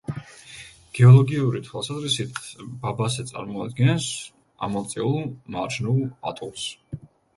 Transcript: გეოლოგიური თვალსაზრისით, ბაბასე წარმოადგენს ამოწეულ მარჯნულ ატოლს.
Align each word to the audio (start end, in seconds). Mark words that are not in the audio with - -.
გეოლოგიური 0.99 1.59
თვალსაზრისით, 1.67 2.41
ბაბასე 2.85 3.27
წარმოადგენს 3.33 4.09
ამოწეულ 4.69 5.23
მარჯნულ 5.57 6.01
ატოლს. 6.33 6.65